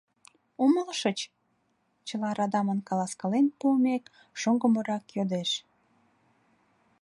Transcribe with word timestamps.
—Умылышыч?— 0.63 1.19
чыла 2.07 2.29
радамын 2.37 2.79
каласкален 2.87 3.45
пуымек, 3.59 4.03
шоҥго 4.39 4.67
моряк 4.73 5.03
йодеш. 5.15 5.51